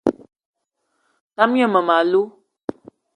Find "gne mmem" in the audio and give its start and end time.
1.53-1.93